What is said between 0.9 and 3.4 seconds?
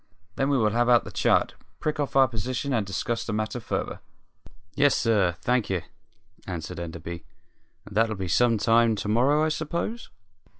the chart, prick off our position, and discuss the